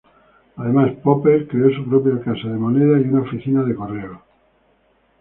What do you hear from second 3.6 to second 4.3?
de correos.